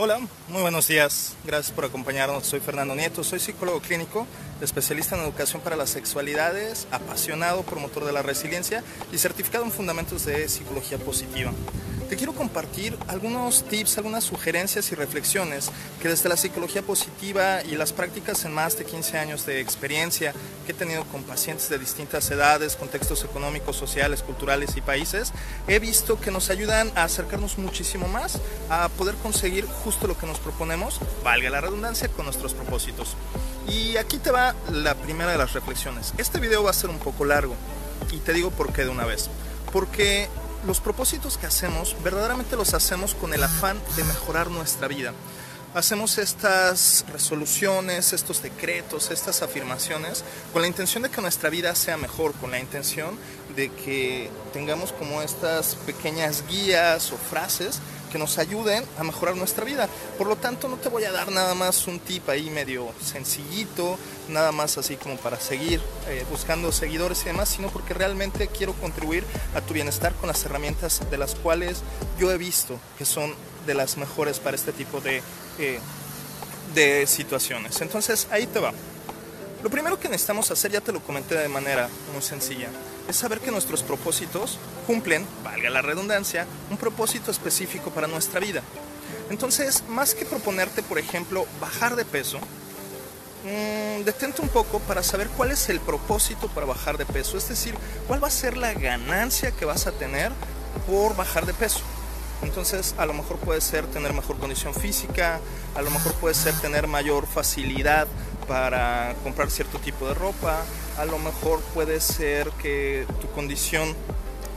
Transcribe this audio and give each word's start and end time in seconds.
Hola, 0.00 0.20
muy 0.46 0.62
buenos 0.62 0.86
días. 0.86 1.34
Gracias 1.44 1.74
por 1.74 1.84
acompañarnos. 1.84 2.46
Soy 2.46 2.60
Fernando 2.60 2.94
Nieto, 2.94 3.24
soy 3.24 3.40
psicólogo 3.40 3.80
clínico, 3.80 4.28
especialista 4.60 5.16
en 5.16 5.22
educación 5.22 5.60
para 5.60 5.74
las 5.74 5.90
sexualidades, 5.90 6.86
apasionado, 6.92 7.64
promotor 7.64 8.04
de 8.04 8.12
la 8.12 8.22
resiliencia 8.22 8.84
y 9.12 9.18
certificado 9.18 9.64
en 9.64 9.72
fundamentos 9.72 10.24
de 10.24 10.48
psicología 10.48 10.98
positiva 10.98 11.50
te 12.08 12.16
quiero 12.16 12.32
compartir 12.32 12.96
algunos 13.06 13.64
tips, 13.64 13.98
algunas 13.98 14.24
sugerencias 14.24 14.90
y 14.92 14.94
reflexiones 14.94 15.70
que 16.00 16.08
desde 16.08 16.28
la 16.30 16.38
psicología 16.38 16.80
positiva 16.80 17.62
y 17.62 17.76
las 17.76 17.92
prácticas 17.92 18.44
en 18.46 18.52
más 18.54 18.78
de 18.78 18.86
15 18.86 19.18
años 19.18 19.44
de 19.44 19.60
experiencia 19.60 20.32
que 20.64 20.72
he 20.72 20.74
tenido 20.74 21.04
con 21.04 21.22
pacientes 21.22 21.68
de 21.68 21.78
distintas 21.78 22.30
edades, 22.30 22.76
contextos 22.76 23.24
económicos, 23.24 23.76
sociales, 23.76 24.22
culturales 24.22 24.76
y 24.76 24.80
países, 24.80 25.32
he 25.66 25.78
visto 25.78 26.18
que 26.18 26.30
nos 26.30 26.48
ayudan 26.48 26.90
a 26.94 27.04
acercarnos 27.04 27.58
muchísimo 27.58 28.08
más 28.08 28.40
a 28.70 28.88
poder 28.88 29.14
conseguir 29.16 29.66
justo 29.66 30.06
lo 30.06 30.16
que 30.16 30.26
nos 30.26 30.38
proponemos, 30.38 31.00
valga 31.22 31.50
la 31.50 31.60
redundancia, 31.60 32.08
con 32.08 32.24
nuestros 32.24 32.54
propósitos. 32.54 33.16
Y 33.68 33.98
aquí 33.98 34.16
te 34.16 34.30
va 34.30 34.54
la 34.72 34.94
primera 34.94 35.32
de 35.32 35.38
las 35.38 35.52
reflexiones. 35.52 36.14
Este 36.16 36.40
video 36.40 36.62
va 36.62 36.70
a 36.70 36.74
ser 36.74 36.88
un 36.88 36.98
poco 36.98 37.26
largo 37.26 37.54
y 38.10 38.18
te 38.18 38.32
digo 38.32 38.50
por 38.50 38.72
qué 38.72 38.84
de 38.84 38.88
una 38.88 39.04
vez. 39.04 39.28
Porque 39.72 40.28
los 40.66 40.80
propósitos 40.80 41.38
que 41.38 41.46
hacemos 41.46 41.96
verdaderamente 42.02 42.56
los 42.56 42.74
hacemos 42.74 43.14
con 43.14 43.34
el 43.34 43.42
afán 43.42 43.78
de 43.96 44.04
mejorar 44.04 44.50
nuestra 44.50 44.88
vida. 44.88 45.12
Hacemos 45.74 46.16
estas 46.16 47.04
resoluciones, 47.12 48.14
estos 48.14 48.42
decretos, 48.42 49.10
estas 49.10 49.42
afirmaciones 49.42 50.24
con 50.52 50.62
la 50.62 50.68
intención 50.68 51.02
de 51.02 51.10
que 51.10 51.20
nuestra 51.20 51.50
vida 51.50 51.74
sea 51.74 51.98
mejor, 51.98 52.32
con 52.34 52.50
la 52.50 52.58
intención 52.58 53.18
de 53.54 53.70
que 53.70 54.30
tengamos 54.52 54.92
como 54.92 55.20
estas 55.20 55.74
pequeñas 55.74 56.42
guías 56.48 57.12
o 57.12 57.18
frases 57.18 57.80
que 58.08 58.18
nos 58.18 58.38
ayuden 58.38 58.84
a 58.98 59.04
mejorar 59.04 59.36
nuestra 59.36 59.64
vida. 59.64 59.88
Por 60.16 60.26
lo 60.26 60.36
tanto, 60.36 60.68
no 60.68 60.76
te 60.76 60.88
voy 60.88 61.04
a 61.04 61.12
dar 61.12 61.30
nada 61.30 61.54
más 61.54 61.86
un 61.86 62.00
tip 62.00 62.28
ahí 62.28 62.50
medio 62.50 62.88
sencillito, 63.02 63.98
nada 64.28 64.52
más 64.52 64.78
así 64.78 64.96
como 64.96 65.16
para 65.16 65.38
seguir 65.38 65.80
eh, 66.08 66.24
buscando 66.30 66.72
seguidores 66.72 67.22
y 67.22 67.26
demás, 67.26 67.48
sino 67.48 67.68
porque 67.68 67.94
realmente 67.94 68.48
quiero 68.48 68.72
contribuir 68.74 69.24
a 69.54 69.60
tu 69.60 69.74
bienestar 69.74 70.14
con 70.14 70.28
las 70.28 70.44
herramientas 70.44 71.00
de 71.10 71.18
las 71.18 71.34
cuales 71.34 71.82
yo 72.18 72.30
he 72.30 72.38
visto 72.38 72.78
que 72.96 73.04
son 73.04 73.34
de 73.66 73.74
las 73.74 73.96
mejores 73.96 74.38
para 74.38 74.56
este 74.56 74.72
tipo 74.72 75.00
de, 75.00 75.22
eh, 75.58 75.78
de 76.74 77.06
situaciones. 77.06 77.80
Entonces, 77.80 78.26
ahí 78.30 78.46
te 78.46 78.58
va. 78.58 78.72
Lo 79.62 79.70
primero 79.70 79.98
que 79.98 80.08
necesitamos 80.08 80.50
hacer, 80.50 80.70
ya 80.70 80.80
te 80.80 80.92
lo 80.92 81.00
comenté 81.00 81.34
de 81.36 81.48
manera 81.48 81.88
muy 82.12 82.22
sencilla, 82.22 82.68
es 83.08 83.16
saber 83.16 83.40
que 83.40 83.50
nuestros 83.50 83.82
propósitos 83.82 84.58
cumplen, 84.86 85.26
valga 85.42 85.70
la 85.70 85.82
redundancia, 85.82 86.46
un 86.70 86.76
propósito 86.76 87.30
específico 87.30 87.90
para 87.90 88.06
nuestra 88.06 88.38
vida. 88.38 88.62
Entonces, 89.30 89.82
más 89.88 90.14
que 90.14 90.26
proponerte, 90.26 90.82
por 90.82 90.98
ejemplo, 90.98 91.46
bajar 91.60 91.96
de 91.96 92.04
peso, 92.04 92.38
mmm, 93.44 94.04
detente 94.04 94.42
un 94.42 94.48
poco 94.48 94.78
para 94.80 95.02
saber 95.02 95.28
cuál 95.28 95.50
es 95.50 95.68
el 95.70 95.80
propósito 95.80 96.48
para 96.48 96.66
bajar 96.66 96.98
de 96.98 97.06
peso, 97.06 97.38
es 97.38 97.48
decir, 97.48 97.74
cuál 98.06 98.22
va 98.22 98.28
a 98.28 98.30
ser 98.30 98.56
la 98.56 98.74
ganancia 98.74 99.50
que 99.52 99.64
vas 99.64 99.86
a 99.86 99.92
tener 99.92 100.30
por 100.86 101.16
bajar 101.16 101.46
de 101.46 101.54
peso. 101.54 101.80
Entonces, 102.42 102.94
a 102.98 103.06
lo 103.06 103.14
mejor 103.14 103.38
puede 103.38 103.60
ser 103.60 103.86
tener 103.86 104.12
mejor 104.12 104.38
condición 104.38 104.74
física, 104.74 105.40
a 105.74 105.82
lo 105.82 105.90
mejor 105.90 106.12
puede 106.14 106.34
ser 106.34 106.54
tener 106.60 106.86
mayor 106.86 107.26
facilidad 107.26 108.06
para 108.46 109.14
comprar 109.24 109.50
cierto 109.50 109.78
tipo 109.78 110.06
de 110.06 110.14
ropa, 110.14 110.62
a 110.98 111.04
lo 111.04 111.18
mejor 111.18 111.60
puede 111.74 112.00
ser 112.00 112.50
que 112.60 113.06
tu 113.20 113.30
condición 113.30 113.94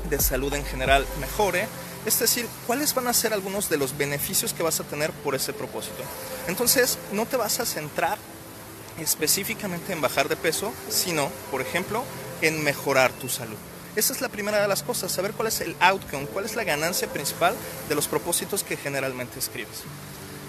de 0.09 0.19
salud 0.19 0.53
en 0.53 0.65
general 0.65 1.05
mejore. 1.19 1.67
Es 2.05 2.19
decir, 2.19 2.47
cuáles 2.65 2.95
van 2.95 3.07
a 3.07 3.13
ser 3.13 3.31
algunos 3.31 3.69
de 3.69 3.77
los 3.77 3.95
beneficios 3.95 4.53
que 4.53 4.63
vas 4.63 4.79
a 4.79 4.83
tener 4.83 5.11
por 5.11 5.35
ese 5.35 5.53
propósito. 5.53 6.03
Entonces, 6.47 6.97
no 7.11 7.27
te 7.27 7.37
vas 7.37 7.59
a 7.59 7.65
centrar 7.65 8.17
específicamente 8.99 9.93
en 9.93 10.01
bajar 10.01 10.27
de 10.27 10.35
peso, 10.35 10.73
sino, 10.89 11.29
por 11.51 11.61
ejemplo, 11.61 12.03
en 12.41 12.63
mejorar 12.63 13.11
tu 13.13 13.29
salud. 13.29 13.57
Esa 13.95 14.13
es 14.13 14.21
la 14.21 14.29
primera 14.29 14.61
de 14.61 14.67
las 14.67 14.81
cosas, 14.81 15.11
saber 15.11 15.33
cuál 15.33 15.49
es 15.49 15.61
el 15.61 15.75
outcome, 15.79 16.25
cuál 16.25 16.45
es 16.45 16.55
la 16.55 16.63
ganancia 16.63 17.07
principal 17.07 17.53
de 17.87 17.95
los 17.95 18.07
propósitos 18.07 18.63
que 18.63 18.77
generalmente 18.77 19.37
escribes. 19.37 19.83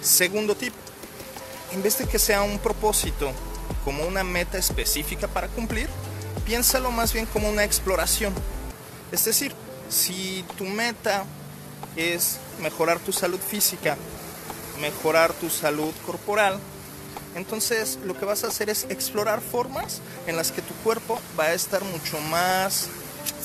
Segundo 0.00 0.54
tip, 0.54 0.72
en 1.72 1.82
vez 1.82 1.98
de 1.98 2.06
que 2.06 2.18
sea 2.18 2.42
un 2.42 2.58
propósito 2.58 3.32
como 3.84 4.04
una 4.04 4.24
meta 4.24 4.58
específica 4.58 5.28
para 5.28 5.48
cumplir, 5.48 5.88
piénsalo 6.44 6.90
más 6.90 7.12
bien 7.12 7.26
como 7.26 7.48
una 7.48 7.64
exploración. 7.64 8.32
Es 9.10 9.24
decir, 9.24 9.54
si 9.88 10.44
tu 10.56 10.64
meta 10.64 11.24
es 11.96 12.38
mejorar 12.60 12.98
tu 12.98 13.12
salud 13.12 13.40
física, 13.40 13.96
mejorar 14.80 15.32
tu 15.32 15.50
salud 15.50 15.92
corporal, 16.06 16.58
entonces 17.34 17.98
lo 18.04 18.18
que 18.18 18.24
vas 18.24 18.44
a 18.44 18.48
hacer 18.48 18.70
es 18.70 18.84
explorar 18.90 19.40
formas 19.40 20.00
en 20.26 20.36
las 20.36 20.52
que 20.52 20.62
tu 20.62 20.74
cuerpo 20.76 21.18
va 21.38 21.44
a 21.44 21.54
estar 21.54 21.82
mucho 21.84 22.18
más 22.30 22.88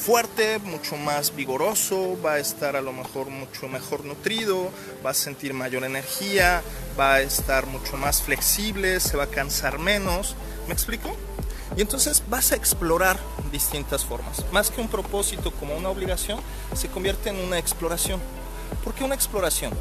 fuerte, 0.08 0.60
mucho 0.60 0.96
más 0.96 1.36
vigoroso, 1.36 2.18
va 2.26 2.36
a 2.36 2.40
estar 2.40 2.78
a 2.78 2.82
lo 2.82 2.94
mejor 2.94 3.30
mucho 3.30 3.68
mejor 3.68 4.06
nutrido, 4.06 4.70
va 5.06 5.10
a 5.10 5.14
sentir 5.14 5.54
mayor 5.54 5.84
energía, 5.84 6.64
va 6.98 7.16
a 7.16 7.20
estar 7.20 7.66
mucho 7.66 7.98
más 7.98 8.22
flexible, 8.22 9.02
se 9.02 9.18
va 9.18 9.26
a 9.26 9.28
cansar 9.28 9.80
menos. 9.80 10.38
¿Me 10.66 10.74
explico? 10.74 11.14
Y 11.76 11.82
entonces 11.82 12.24
vas 12.30 12.54
a 12.54 12.56
explorar 12.56 13.20
distintas 13.52 14.06
formas. 14.06 14.46
Más 14.54 14.72
que 14.72 14.80
un 14.80 14.88
propósito 14.88 15.52
como 15.52 15.76
una 15.76 15.90
obligación, 15.90 16.40
se 16.74 16.88
convierte 16.88 17.28
en 17.28 17.36
una 17.36 17.60
exploración. 17.60 18.22
¿Por 18.86 18.94
qué 18.94 19.04
una 19.04 19.16
exploración? 19.16 19.74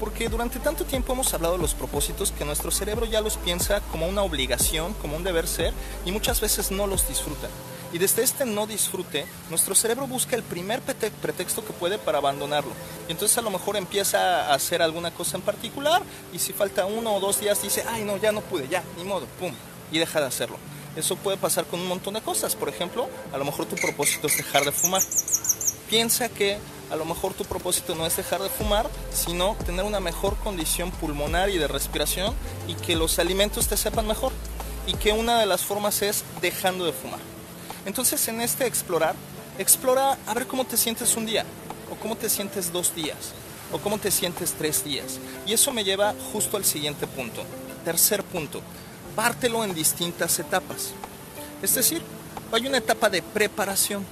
Porque 0.00 0.28
durante 0.28 0.58
tanto 0.58 0.84
tiempo 0.84 1.12
hemos 1.12 1.32
hablado 1.34 1.54
de 1.54 1.62
los 1.62 1.74
propósitos 1.74 2.32
que 2.32 2.44
nuestro 2.44 2.72
cerebro 2.72 3.06
ya 3.06 3.20
los 3.20 3.36
piensa 3.36 3.80
como 3.92 4.08
una 4.08 4.22
obligación, 4.22 4.92
como 4.94 5.16
un 5.16 5.22
deber 5.22 5.46
ser, 5.46 5.72
y 6.04 6.10
muchas 6.10 6.40
veces 6.40 6.72
no 6.72 6.88
los 6.88 7.06
disfruta. 7.06 7.46
Y 7.92 7.98
desde 7.98 8.22
este 8.22 8.46
no 8.46 8.66
disfrute, 8.66 9.26
nuestro 9.50 9.74
cerebro 9.74 10.06
busca 10.06 10.34
el 10.34 10.42
primer 10.42 10.80
pretexto 10.80 11.64
que 11.64 11.74
puede 11.74 11.98
para 11.98 12.18
abandonarlo. 12.18 12.72
Y 13.08 13.12
entonces 13.12 13.36
a 13.36 13.42
lo 13.42 13.50
mejor 13.50 13.76
empieza 13.76 14.46
a 14.46 14.54
hacer 14.54 14.80
alguna 14.80 15.10
cosa 15.10 15.36
en 15.36 15.42
particular 15.42 16.02
y 16.32 16.38
si 16.38 16.52
falta 16.54 16.86
uno 16.86 17.14
o 17.14 17.20
dos 17.20 17.40
días 17.40 17.62
dice, 17.62 17.84
ay 17.86 18.04
no, 18.04 18.16
ya 18.16 18.32
no 18.32 18.40
pude, 18.40 18.66
ya, 18.68 18.82
ni 18.96 19.04
modo, 19.04 19.26
pum, 19.38 19.52
y 19.90 19.98
deja 19.98 20.20
de 20.20 20.26
hacerlo. 20.26 20.56
Eso 20.96 21.16
puede 21.16 21.36
pasar 21.36 21.64
con 21.66 21.80
un 21.80 21.88
montón 21.88 22.14
de 22.14 22.20
cosas. 22.20 22.54
Por 22.54 22.68
ejemplo, 22.68 23.08
a 23.32 23.38
lo 23.38 23.44
mejor 23.44 23.66
tu 23.66 23.76
propósito 23.76 24.26
es 24.26 24.36
dejar 24.36 24.64
de 24.64 24.72
fumar. 24.72 25.02
Piensa 25.88 26.28
que 26.28 26.58
a 26.90 26.96
lo 26.96 27.04
mejor 27.04 27.32
tu 27.32 27.44
propósito 27.44 27.94
no 27.94 28.06
es 28.06 28.16
dejar 28.16 28.42
de 28.42 28.50
fumar, 28.50 28.88
sino 29.10 29.56
tener 29.64 29.84
una 29.84 30.00
mejor 30.00 30.36
condición 30.36 30.90
pulmonar 30.90 31.48
y 31.48 31.56
de 31.56 31.66
respiración 31.66 32.34
y 32.68 32.74
que 32.74 32.96
los 32.96 33.18
alimentos 33.18 33.68
te 33.68 33.76
sepan 33.76 34.06
mejor. 34.06 34.32
Y 34.86 34.94
que 34.94 35.12
una 35.12 35.38
de 35.38 35.46
las 35.46 35.62
formas 35.62 36.02
es 36.02 36.24
dejando 36.42 36.84
de 36.84 36.92
fumar. 36.92 37.31
Entonces 37.86 38.26
en 38.28 38.40
este 38.40 38.66
explorar, 38.66 39.14
explora 39.58 40.18
a 40.26 40.34
ver 40.34 40.46
cómo 40.46 40.64
te 40.64 40.76
sientes 40.76 41.16
un 41.16 41.26
día, 41.26 41.44
o 41.90 41.96
cómo 41.96 42.16
te 42.16 42.28
sientes 42.28 42.72
dos 42.72 42.94
días, 42.94 43.32
o 43.72 43.78
cómo 43.78 43.98
te 43.98 44.10
sientes 44.10 44.52
tres 44.52 44.84
días. 44.84 45.18
Y 45.46 45.52
eso 45.52 45.72
me 45.72 45.84
lleva 45.84 46.14
justo 46.32 46.56
al 46.56 46.64
siguiente 46.64 47.06
punto. 47.06 47.42
Tercer 47.84 48.22
punto, 48.22 48.60
pártelo 49.16 49.64
en 49.64 49.74
distintas 49.74 50.38
etapas. 50.38 50.92
Es 51.62 51.74
decir, 51.74 52.02
hay 52.52 52.66
una 52.66 52.78
etapa 52.78 53.08
de 53.08 53.22
preparación 53.22 54.04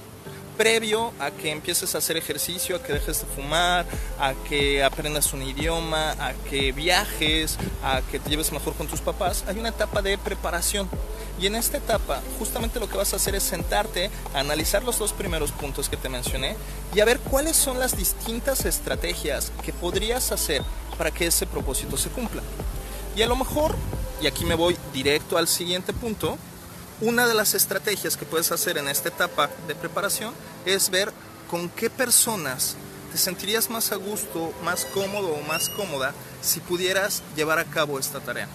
previo 0.57 1.11
a 1.19 1.31
que 1.31 1.51
empieces 1.51 1.95
a 1.95 1.97
hacer 1.97 2.17
ejercicio, 2.17 2.75
a 2.75 2.83
que 2.83 2.93
dejes 2.93 3.21
de 3.21 3.27
fumar, 3.27 3.85
a 4.19 4.33
que 4.47 4.83
aprendas 4.83 5.33
un 5.33 5.41
idioma, 5.41 6.11
a 6.11 6.33
que 6.49 6.71
viajes, 6.71 7.57
a 7.83 8.01
que 8.11 8.19
te 8.19 8.29
lleves 8.29 8.51
mejor 8.51 8.75
con 8.75 8.87
tus 8.87 9.01
papás, 9.01 9.43
hay 9.47 9.57
una 9.57 9.69
etapa 9.69 10.01
de 10.01 10.17
preparación. 10.17 10.87
Y 11.41 11.47
en 11.47 11.55
esta 11.55 11.77
etapa, 11.77 12.21
justamente 12.37 12.79
lo 12.79 12.87
que 12.87 12.97
vas 12.97 13.13
a 13.13 13.15
hacer 13.15 13.33
es 13.33 13.41
sentarte, 13.41 14.11
a 14.35 14.39
analizar 14.39 14.83
los 14.83 14.99
dos 14.99 15.11
primeros 15.11 15.51
puntos 15.51 15.89
que 15.89 15.97
te 15.97 16.07
mencioné 16.07 16.55
y 16.93 16.99
a 16.99 17.05
ver 17.05 17.19
cuáles 17.19 17.55
son 17.55 17.79
las 17.79 17.97
distintas 17.97 18.65
estrategias 18.65 19.51
que 19.63 19.73
podrías 19.73 20.31
hacer 20.31 20.61
para 20.99 21.09
que 21.09 21.25
ese 21.25 21.47
propósito 21.47 21.97
se 21.97 22.09
cumpla. 22.09 22.43
Y 23.15 23.23
a 23.23 23.27
lo 23.27 23.35
mejor, 23.35 23.75
y 24.21 24.27
aquí 24.27 24.45
me 24.45 24.53
voy 24.53 24.77
directo 24.93 25.39
al 25.39 25.47
siguiente 25.47 25.93
punto, 25.93 26.37
una 27.01 27.25
de 27.25 27.33
las 27.33 27.55
estrategias 27.55 28.15
que 28.15 28.25
puedes 28.25 28.51
hacer 28.51 28.77
en 28.77 28.87
esta 28.87 29.09
etapa 29.09 29.49
de 29.67 29.73
preparación 29.73 30.35
es 30.67 30.91
ver 30.91 31.11
con 31.49 31.69
qué 31.69 31.89
personas 31.89 32.75
te 33.11 33.17
sentirías 33.17 33.71
más 33.71 33.91
a 33.91 33.95
gusto, 33.95 34.53
más 34.63 34.85
cómodo 34.85 35.29
o 35.29 35.41
más 35.47 35.69
cómoda 35.69 36.13
si 36.43 36.59
pudieras 36.59 37.23
llevar 37.35 37.57
a 37.57 37.65
cabo 37.65 37.97
esta 37.97 38.19
tarea. 38.19 38.47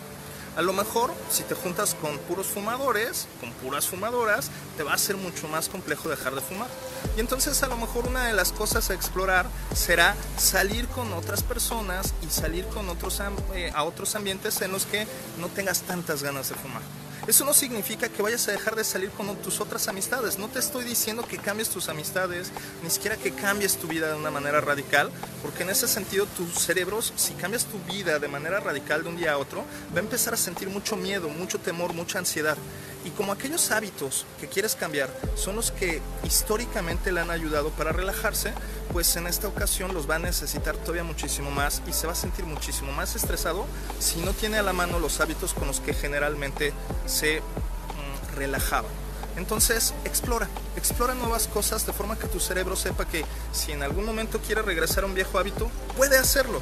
A 0.56 0.62
lo 0.62 0.72
mejor 0.72 1.12
si 1.30 1.42
te 1.42 1.54
juntas 1.54 1.94
con 1.94 2.16
puros 2.20 2.46
fumadores, 2.46 3.28
con 3.40 3.52
puras 3.52 3.86
fumadoras, 3.86 4.50
te 4.78 4.82
va 4.82 4.94
a 4.94 4.98
ser 4.98 5.16
mucho 5.18 5.48
más 5.48 5.68
complejo 5.68 6.08
dejar 6.08 6.34
de 6.34 6.40
fumar. 6.40 6.68
Y 7.16 7.20
entonces 7.20 7.62
a 7.62 7.68
lo 7.68 7.76
mejor 7.76 8.06
una 8.06 8.26
de 8.26 8.32
las 8.32 8.52
cosas 8.52 8.88
a 8.88 8.94
explorar 8.94 9.46
será 9.74 10.16
salir 10.38 10.88
con 10.88 11.12
otras 11.12 11.42
personas 11.42 12.14
y 12.26 12.30
salir 12.30 12.64
con 12.66 12.88
otros, 12.88 13.20
eh, 13.54 13.70
a 13.74 13.84
otros 13.84 14.14
ambientes 14.14 14.62
en 14.62 14.72
los 14.72 14.86
que 14.86 15.06
no 15.38 15.48
tengas 15.48 15.82
tantas 15.82 16.22
ganas 16.22 16.48
de 16.48 16.54
fumar. 16.54 16.82
Eso 17.26 17.44
no 17.44 17.52
significa 17.52 18.08
que 18.08 18.22
vayas 18.22 18.46
a 18.46 18.52
dejar 18.52 18.76
de 18.76 18.84
salir 18.84 19.10
con 19.10 19.34
tus 19.36 19.60
otras 19.60 19.88
amistades. 19.88 20.38
No 20.38 20.48
te 20.48 20.58
estoy 20.60 20.84
diciendo 20.84 21.26
que 21.26 21.38
cambies 21.38 21.70
tus 21.70 21.88
amistades, 21.88 22.52
ni 22.84 22.90
siquiera 22.90 23.16
que 23.16 23.32
cambies 23.32 23.76
tu 23.76 23.88
vida 23.88 24.08
de 24.08 24.16
una 24.16 24.30
manera 24.30 24.60
radical, 24.60 25.10
porque 25.42 25.64
en 25.64 25.70
ese 25.70 25.88
sentido 25.88 26.26
tus 26.26 26.52
cerebros, 26.54 27.12
si 27.16 27.34
cambias 27.34 27.64
tu 27.64 27.78
vida 27.92 28.18
de 28.18 28.28
manera 28.28 28.60
radical 28.60 29.02
de 29.02 29.08
un 29.08 29.16
día 29.16 29.32
a 29.32 29.38
otro, 29.38 29.64
va 29.94 29.98
a 29.98 30.04
empezar 30.04 30.34
a 30.34 30.36
sentir 30.36 30.68
mucho 30.68 30.96
miedo, 30.96 31.28
mucho 31.28 31.58
temor, 31.58 31.92
mucha 31.94 32.18
ansiedad. 32.18 32.56
Y 33.06 33.10
como 33.10 33.30
aquellos 33.30 33.70
hábitos 33.70 34.26
que 34.40 34.48
quieres 34.48 34.74
cambiar 34.74 35.08
son 35.36 35.54
los 35.54 35.70
que 35.70 36.02
históricamente 36.24 37.12
le 37.12 37.20
han 37.20 37.30
ayudado 37.30 37.70
para 37.70 37.92
relajarse, 37.92 38.52
pues 38.92 39.14
en 39.14 39.28
esta 39.28 39.46
ocasión 39.46 39.94
los 39.94 40.10
va 40.10 40.16
a 40.16 40.18
necesitar 40.18 40.76
todavía 40.76 41.04
muchísimo 41.04 41.52
más 41.52 41.82
y 41.86 41.92
se 41.92 42.08
va 42.08 42.14
a 42.14 42.16
sentir 42.16 42.44
muchísimo 42.46 42.90
más 42.90 43.14
estresado 43.14 43.64
si 44.00 44.18
no 44.22 44.32
tiene 44.32 44.58
a 44.58 44.64
la 44.64 44.72
mano 44.72 44.98
los 44.98 45.20
hábitos 45.20 45.54
con 45.54 45.68
los 45.68 45.78
que 45.78 45.94
generalmente 45.94 46.72
se 47.06 47.42
mm, 47.42 48.34
relajaba. 48.34 48.88
Entonces, 49.36 49.94
explora, 50.04 50.48
explora 50.74 51.14
nuevas 51.14 51.46
cosas 51.46 51.86
de 51.86 51.92
forma 51.92 52.18
que 52.18 52.26
tu 52.26 52.40
cerebro 52.40 52.74
sepa 52.74 53.06
que 53.06 53.24
si 53.52 53.70
en 53.70 53.84
algún 53.84 54.04
momento 54.04 54.40
quiere 54.40 54.62
regresar 54.62 55.04
a 55.04 55.06
un 55.06 55.14
viejo 55.14 55.38
hábito, 55.38 55.70
puede 55.96 56.18
hacerlo. 56.18 56.60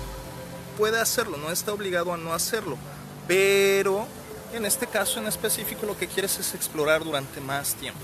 Puede 0.76 1.00
hacerlo, 1.00 1.38
no 1.38 1.50
está 1.50 1.72
obligado 1.72 2.12
a 2.12 2.18
no 2.18 2.34
hacerlo. 2.34 2.76
Pero 3.26 4.06
en 4.56 4.66
este 4.66 4.86
caso 4.86 5.18
en 5.18 5.26
específico 5.26 5.86
lo 5.86 5.96
que 5.96 6.06
quieres 6.06 6.38
es 6.38 6.54
explorar 6.54 7.04
durante 7.04 7.40
más 7.40 7.74
tiempo. 7.74 8.00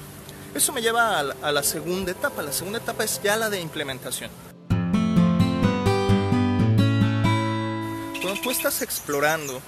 Eso 0.54 0.72
me 0.72 0.82
lleva 0.82 1.18
a 1.18 1.52
la, 1.52 1.62
segunda 1.62 2.10
etapa. 2.10 2.42
La 2.42 2.52
segunda 2.52 2.78
etapa 2.78 3.04
es 3.04 3.20
ya 3.22 3.36
la 3.36 3.50
de 3.50 3.60
implementación. 3.60 4.30
Cuando 8.20 8.40
tú 8.42 8.50
estás 8.50 8.82
explorando 8.82 9.60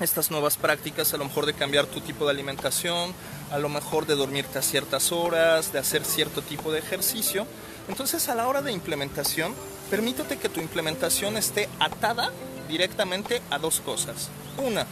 estas 0.00 0.30
nuevas 0.30 0.56
prácticas, 0.56 1.12
a 1.12 1.18
lo 1.18 1.24
mejor 1.24 1.46
de 1.46 1.54
cambiar 1.54 1.86
tu 1.86 2.00
tipo 2.00 2.24
de 2.24 2.30
alimentación, 2.30 3.14
a 3.50 3.58
lo 3.58 3.68
mejor 3.68 4.06
de 4.06 4.14
dormirte 4.14 4.58
a 4.58 4.62
ciertas 4.62 5.12
horas, 5.12 5.72
de 5.72 5.78
hacer 5.78 6.04
cierto 6.04 6.42
tipo 6.42 6.72
de 6.72 6.78
ejercicio, 6.78 7.46
entonces 7.88 8.28
a 8.28 8.34
la 8.34 8.48
hora 8.48 8.62
de 8.62 8.72
implementación, 8.72 9.54
permítete 9.90 10.38
que 10.38 10.48
tu 10.48 10.60
implementación 10.60 11.36
esté 11.36 11.68
atada 11.78 12.30
directamente 12.68 13.42
a 13.50 13.58
dos 13.58 13.80
cosas. 13.80 14.28
Una, 14.58 14.86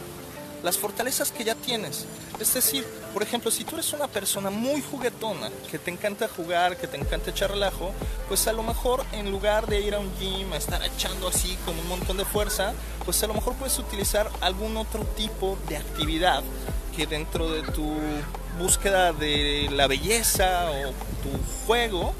las 0.65 0.79
fortalezas 0.79 1.31
que 1.31 1.43
ya 1.43 1.53
tienes. 1.53 2.07
Es 2.39 2.55
decir, 2.55 2.83
por 3.13 3.21
ejemplo, 3.21 3.51
si 3.51 3.63
tú 3.63 3.75
eres 3.75 3.93
una 3.93 4.07
persona 4.07 4.49
muy 4.49 4.81
juguetona, 4.81 5.51
que 5.69 5.77
te 5.77 5.91
encanta 5.91 6.27
jugar, 6.27 6.75
que 6.75 6.87
te 6.87 6.97
encanta 6.97 7.29
echar 7.29 7.51
relajo, 7.51 7.93
pues 8.27 8.47
a 8.47 8.51
lo 8.51 8.63
mejor 8.63 9.05
en 9.11 9.29
lugar 9.29 9.67
de 9.67 9.79
ir 9.81 9.93
a 9.93 9.99
un 9.99 10.11
gym, 10.19 10.51
a 10.53 10.57
estar 10.57 10.83
echando 10.83 11.27
así 11.27 11.55
con 11.65 11.77
un 11.77 11.87
montón 11.87 12.17
de 12.17 12.25
fuerza, 12.25 12.73
pues 13.05 13.21
a 13.23 13.27
lo 13.27 13.35
mejor 13.35 13.53
puedes 13.53 13.77
utilizar 13.77 14.31
algún 14.41 14.75
otro 14.75 15.05
tipo 15.15 15.55
de 15.69 15.77
actividad 15.77 16.43
que 16.97 17.05
dentro 17.05 17.51
de 17.51 17.61
tu 17.61 17.93
búsqueda 18.57 19.13
de 19.13 19.69
la 19.71 19.85
belleza 19.85 20.71
o 20.71 20.89
tu 21.21 21.65
juego 21.67 22.15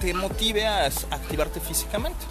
te 0.00 0.12
motive 0.14 0.66
a 0.66 0.86
activarte 0.86 1.60
físicamente. 1.60 2.26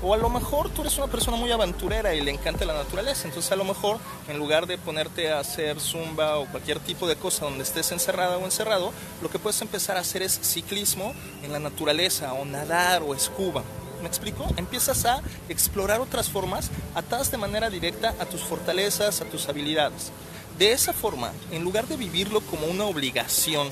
O 0.00 0.14
a 0.14 0.16
lo 0.16 0.28
mejor 0.30 0.70
tú 0.70 0.82
eres 0.82 0.96
una 0.96 1.08
persona 1.08 1.36
muy 1.36 1.50
aventurera 1.50 2.14
y 2.14 2.20
le 2.20 2.30
encanta 2.30 2.64
la 2.64 2.74
naturaleza, 2.74 3.26
entonces 3.26 3.50
a 3.50 3.56
lo 3.56 3.64
mejor 3.64 3.98
en 4.28 4.38
lugar 4.38 4.68
de 4.68 4.78
ponerte 4.78 5.32
a 5.32 5.40
hacer 5.40 5.80
zumba 5.80 6.38
o 6.38 6.46
cualquier 6.46 6.78
tipo 6.78 7.08
de 7.08 7.16
cosa 7.16 7.46
donde 7.46 7.64
estés 7.64 7.90
encerrada 7.90 8.38
o 8.38 8.44
encerrado, 8.44 8.92
lo 9.20 9.28
que 9.28 9.40
puedes 9.40 9.60
empezar 9.60 9.96
a 9.96 10.00
hacer 10.00 10.22
es 10.22 10.38
ciclismo 10.40 11.14
en 11.42 11.52
la 11.52 11.58
naturaleza 11.58 12.32
o 12.32 12.44
nadar 12.44 13.02
o 13.02 13.12
escuba. 13.12 13.64
¿Me 14.00 14.06
explico? 14.06 14.46
Empiezas 14.56 15.04
a 15.04 15.20
explorar 15.48 16.00
otras 16.00 16.28
formas 16.28 16.70
atadas 16.94 17.32
de 17.32 17.38
manera 17.38 17.68
directa 17.68 18.14
a 18.20 18.26
tus 18.26 18.42
fortalezas, 18.42 19.20
a 19.20 19.24
tus 19.24 19.48
habilidades. 19.48 20.12
De 20.60 20.70
esa 20.70 20.92
forma, 20.92 21.32
en 21.50 21.64
lugar 21.64 21.88
de 21.88 21.96
vivirlo 21.96 22.40
como 22.42 22.68
una 22.68 22.84
obligación 22.84 23.68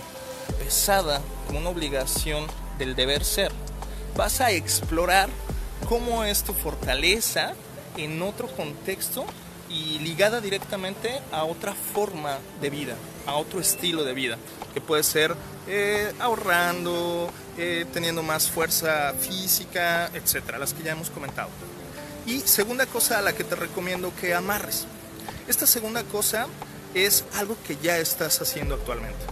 pesada, 0.58 1.20
como 1.46 1.60
una 1.60 1.70
obligación 1.70 2.46
del 2.78 2.96
deber 2.96 3.24
ser, 3.24 3.52
vas 4.16 4.40
a 4.40 4.50
explorar 4.50 5.28
cómo 5.88 6.24
es 6.24 6.42
tu 6.42 6.52
fortaleza 6.52 7.52
en 7.96 8.20
otro 8.22 8.48
contexto 8.48 9.24
y 9.68 9.98
ligada 10.00 10.40
directamente 10.40 11.20
a 11.32 11.44
otra 11.44 11.74
forma 11.74 12.38
de 12.60 12.70
vida, 12.70 12.94
a 13.26 13.34
otro 13.34 13.60
estilo 13.60 14.04
de 14.04 14.14
vida, 14.14 14.36
que 14.74 14.80
puede 14.80 15.02
ser 15.02 15.34
eh, 15.68 16.12
ahorrando, 16.18 17.30
eh, 17.56 17.86
teniendo 17.92 18.22
más 18.22 18.48
fuerza 18.50 19.14
física, 19.14 20.10
etcétera, 20.12 20.58
las 20.58 20.74
que 20.74 20.82
ya 20.82 20.92
hemos 20.92 21.10
comentado. 21.10 21.50
Y 22.26 22.40
segunda 22.40 22.86
cosa 22.86 23.18
a 23.18 23.22
la 23.22 23.32
que 23.32 23.44
te 23.44 23.54
recomiendo 23.54 24.12
que 24.20 24.34
amarres. 24.34 24.86
Esta 25.46 25.66
segunda 25.66 26.02
cosa 26.04 26.48
es 26.94 27.24
algo 27.34 27.56
que 27.66 27.76
ya 27.76 27.98
estás 27.98 28.40
haciendo 28.40 28.74
actualmente. 28.74 29.24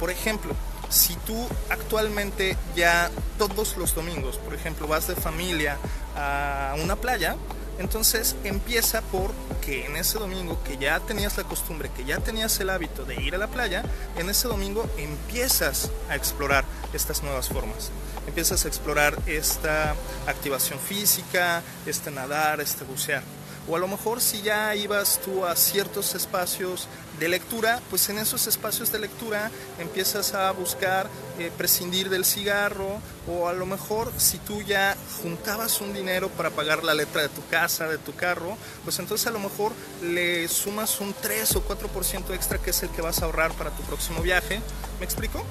Por 0.00 0.10
ejemplo, 0.10 0.54
si 0.88 1.14
tú 1.26 1.46
actualmente 1.68 2.56
ya 2.74 3.10
todos 3.36 3.76
los 3.76 3.94
domingos, 3.94 4.38
por 4.38 4.54
ejemplo, 4.54 4.86
vas 4.86 5.06
de 5.06 5.16
familia 5.16 5.76
a 6.18 6.74
una 6.82 6.96
playa, 6.96 7.36
entonces 7.78 8.34
empieza 8.42 9.02
por 9.02 9.32
que 9.64 9.86
en 9.86 9.96
ese 9.96 10.18
domingo 10.18 10.60
que 10.64 10.76
ya 10.78 10.98
tenías 11.00 11.36
la 11.36 11.44
costumbre, 11.44 11.90
que 11.96 12.04
ya 12.04 12.18
tenías 12.18 12.58
el 12.58 12.70
hábito 12.70 13.04
de 13.04 13.22
ir 13.22 13.34
a 13.34 13.38
la 13.38 13.46
playa, 13.46 13.84
en 14.16 14.28
ese 14.28 14.48
domingo 14.48 14.88
empiezas 14.98 15.90
a 16.08 16.16
explorar 16.16 16.64
estas 16.92 17.22
nuevas 17.22 17.48
formas. 17.48 17.90
Empiezas 18.26 18.64
a 18.64 18.68
explorar 18.68 19.16
esta 19.26 19.94
activación 20.26 20.78
física, 20.80 21.62
este 21.86 22.10
nadar, 22.10 22.60
este 22.60 22.84
bucear. 22.84 23.22
O 23.68 23.76
a 23.76 23.78
lo 23.78 23.86
mejor 23.86 24.20
si 24.20 24.42
ya 24.42 24.74
ibas 24.74 25.20
tú 25.24 25.44
a 25.44 25.54
ciertos 25.54 26.14
espacios 26.14 26.88
de 27.18 27.28
lectura, 27.28 27.80
pues 27.90 28.08
en 28.08 28.18
esos 28.18 28.46
espacios 28.46 28.92
de 28.92 28.98
lectura 28.98 29.50
empiezas 29.78 30.34
a 30.34 30.50
buscar 30.52 31.08
eh, 31.38 31.50
prescindir 31.56 32.10
del 32.10 32.24
cigarro 32.24 33.00
o 33.28 33.48
a 33.48 33.52
lo 33.52 33.66
mejor 33.66 34.12
si 34.16 34.38
tú 34.38 34.62
ya 34.62 34.96
juntabas 35.22 35.80
un 35.80 35.92
dinero 35.92 36.28
para 36.28 36.50
pagar 36.50 36.84
la 36.84 36.94
letra 36.94 37.22
de 37.22 37.28
tu 37.28 37.44
casa, 37.48 37.88
de 37.88 37.98
tu 37.98 38.14
carro, 38.14 38.56
pues 38.84 38.98
entonces 38.98 39.26
a 39.26 39.30
lo 39.30 39.38
mejor 39.38 39.72
le 40.02 40.48
sumas 40.48 41.00
un 41.00 41.14
3 41.14 41.56
o 41.56 41.64
4% 41.66 42.34
extra 42.34 42.58
que 42.58 42.70
es 42.70 42.82
el 42.82 42.90
que 42.90 43.02
vas 43.02 43.22
a 43.22 43.26
ahorrar 43.26 43.52
para 43.52 43.70
tu 43.70 43.82
próximo 43.82 44.22
viaje. 44.22 44.60
¿Me 44.98 45.04
explico? 45.04 45.44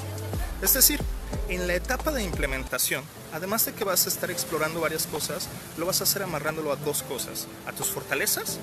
Es 0.61 0.73
decir, 0.73 1.01
en 1.49 1.67
la 1.67 1.75
etapa 1.75 2.11
de 2.11 2.23
implementación, 2.23 3.03
además 3.33 3.65
de 3.65 3.73
que 3.73 3.83
vas 3.83 4.05
a 4.05 4.09
estar 4.09 4.31
explorando 4.31 4.81
varias 4.81 5.05
cosas, 5.05 5.47
lo 5.77 5.85
vas 5.85 6.01
a 6.01 6.05
hacer 6.05 6.23
amarrándolo 6.23 6.71
a 6.71 6.75
dos 6.77 7.03
cosas, 7.03 7.47
a 7.67 7.73
tus 7.73 7.87
fortalezas 7.87 8.57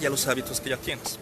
y 0.00 0.06
a 0.06 0.10
los 0.10 0.26
hábitos 0.26 0.60
que 0.60 0.70
ya 0.70 0.76
tienes. 0.76 1.18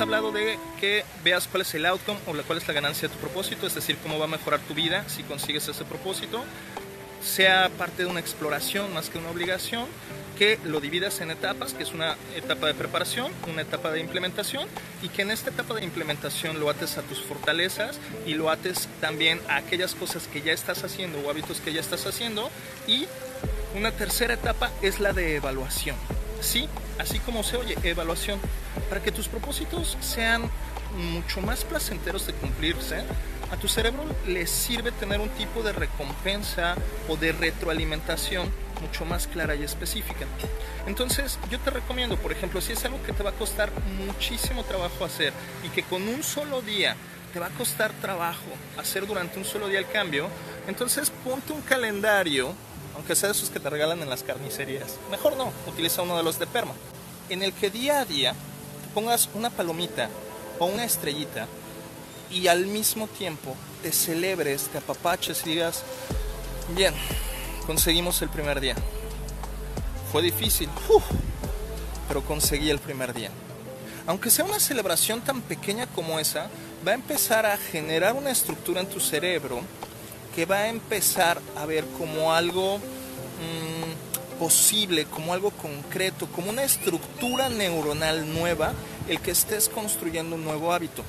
Hablado 0.00 0.32
de 0.32 0.58
que 0.80 1.04
veas 1.24 1.46
cuál 1.46 1.62
es 1.62 1.74
el 1.74 1.86
outcome 1.86 2.18
o 2.26 2.32
cuál 2.44 2.58
es 2.58 2.68
la 2.68 2.74
ganancia 2.74 3.08
de 3.08 3.14
tu 3.14 3.20
propósito, 3.20 3.66
es 3.66 3.74
decir, 3.74 3.96
cómo 4.02 4.18
va 4.18 4.24
a 4.24 4.28
mejorar 4.28 4.60
tu 4.60 4.74
vida 4.74 5.08
si 5.08 5.22
consigues 5.22 5.68
ese 5.68 5.84
propósito, 5.84 6.44
sea 7.22 7.70
parte 7.76 8.04
de 8.04 8.08
una 8.08 8.20
exploración 8.20 8.92
más 8.94 9.10
que 9.10 9.18
una 9.18 9.30
obligación, 9.30 9.86
que 10.38 10.58
lo 10.64 10.80
dividas 10.80 11.20
en 11.20 11.30
etapas, 11.30 11.72
que 11.72 11.82
es 11.82 11.92
una 11.92 12.16
etapa 12.36 12.66
de 12.66 12.74
preparación, 12.74 13.32
una 13.50 13.62
etapa 13.62 13.90
de 13.90 14.00
implementación, 14.00 14.68
y 15.02 15.08
que 15.08 15.22
en 15.22 15.30
esta 15.30 15.50
etapa 15.50 15.74
de 15.74 15.84
implementación 15.84 16.60
lo 16.60 16.68
ates 16.68 16.98
a 16.98 17.02
tus 17.02 17.20
fortalezas 17.22 17.98
y 18.26 18.34
lo 18.34 18.50
ates 18.50 18.88
también 19.00 19.40
a 19.48 19.56
aquellas 19.56 19.94
cosas 19.94 20.28
que 20.28 20.42
ya 20.42 20.52
estás 20.52 20.84
haciendo 20.84 21.20
o 21.20 21.30
hábitos 21.30 21.60
que 21.60 21.72
ya 21.72 21.80
estás 21.80 22.06
haciendo, 22.06 22.50
y 22.86 23.06
una 23.74 23.92
tercera 23.92 24.34
etapa 24.34 24.70
es 24.82 25.00
la 25.00 25.12
de 25.12 25.36
evaluación. 25.36 25.96
Sí, 26.40 26.68
así 26.98 27.18
como 27.20 27.42
se 27.42 27.56
oye, 27.56 27.76
evaluación. 27.82 28.40
Para 28.88 29.02
que 29.02 29.12
tus 29.12 29.28
propósitos 29.28 29.96
sean 30.00 30.50
mucho 30.96 31.40
más 31.40 31.64
placenteros 31.64 32.26
de 32.26 32.32
cumplirse, 32.34 33.04
a 33.50 33.56
tu 33.56 33.68
cerebro 33.68 34.04
le 34.26 34.46
sirve 34.46 34.90
tener 34.92 35.20
un 35.20 35.28
tipo 35.30 35.62
de 35.62 35.72
recompensa 35.72 36.74
o 37.08 37.16
de 37.16 37.32
retroalimentación 37.32 38.50
mucho 38.80 39.04
más 39.04 39.26
clara 39.26 39.54
y 39.54 39.62
específica. 39.62 40.26
Entonces, 40.86 41.38
yo 41.50 41.58
te 41.60 41.70
recomiendo, 41.70 42.16
por 42.16 42.32
ejemplo, 42.32 42.60
si 42.60 42.72
es 42.72 42.84
algo 42.84 43.02
que 43.04 43.12
te 43.12 43.22
va 43.22 43.30
a 43.30 43.34
costar 43.34 43.70
muchísimo 44.04 44.64
trabajo 44.64 45.04
hacer 45.04 45.32
y 45.64 45.68
que 45.68 45.82
con 45.82 46.06
un 46.08 46.22
solo 46.22 46.60
día 46.60 46.96
te 47.32 47.40
va 47.40 47.46
a 47.46 47.50
costar 47.50 47.92
trabajo 48.00 48.46
hacer 48.78 49.06
durante 49.06 49.38
un 49.38 49.44
solo 49.44 49.68
día 49.68 49.78
el 49.78 49.86
cambio, 49.88 50.28
entonces 50.66 51.10
ponte 51.24 51.52
un 51.52 51.62
calendario 51.62 52.54
aunque 52.96 53.14
sea 53.14 53.28
de 53.28 53.34
esos 53.34 53.50
que 53.50 53.60
te 53.60 53.70
regalan 53.70 54.02
en 54.02 54.10
las 54.10 54.22
carnicerías. 54.22 54.96
Mejor 55.10 55.36
no, 55.36 55.52
utiliza 55.66 56.02
uno 56.02 56.16
de 56.16 56.22
los 56.22 56.38
de 56.38 56.46
perma, 56.46 56.72
en 57.28 57.42
el 57.42 57.52
que 57.52 57.70
día 57.70 58.00
a 58.00 58.04
día 58.04 58.34
pongas 58.94 59.28
una 59.34 59.50
palomita 59.50 60.08
o 60.58 60.66
una 60.66 60.84
estrellita 60.84 61.46
y 62.30 62.48
al 62.48 62.66
mismo 62.66 63.06
tiempo 63.06 63.54
te 63.82 63.92
celebres, 63.92 64.68
te 64.68 64.78
apapaches 64.78 65.46
y 65.46 65.50
digas, 65.50 65.82
bien, 66.74 66.94
conseguimos 67.66 68.22
el 68.22 68.30
primer 68.30 68.60
día. 68.60 68.74
Fue 70.10 70.22
difícil, 70.22 70.68
pero 72.08 72.22
conseguí 72.22 72.70
el 72.70 72.78
primer 72.78 73.12
día. 73.12 73.30
Aunque 74.06 74.30
sea 74.30 74.44
una 74.44 74.60
celebración 74.60 75.20
tan 75.20 75.42
pequeña 75.42 75.86
como 75.88 76.18
esa, 76.18 76.48
va 76.86 76.92
a 76.92 76.94
empezar 76.94 77.44
a 77.44 77.58
generar 77.58 78.14
una 78.14 78.30
estructura 78.30 78.80
en 78.80 78.86
tu 78.86 79.00
cerebro 79.00 79.60
que 80.36 80.44
va 80.44 80.58
a 80.58 80.68
empezar 80.68 81.40
a 81.56 81.64
ver 81.64 81.86
como 81.96 82.34
algo 82.34 82.76
mm, 82.76 84.38
posible, 84.38 85.06
como 85.06 85.32
algo 85.32 85.50
concreto, 85.50 86.26
como 86.26 86.50
una 86.50 86.62
estructura 86.62 87.48
neuronal 87.48 88.30
nueva, 88.34 88.74
el 89.08 89.18
que 89.20 89.30
estés 89.30 89.70
construyendo 89.70 90.36
un 90.36 90.44
nuevo 90.44 90.74
hábito. 90.74 91.02